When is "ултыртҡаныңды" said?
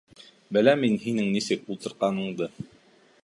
1.75-2.49